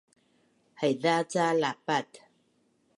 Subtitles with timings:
[0.79, 2.09] Haiza ca lapat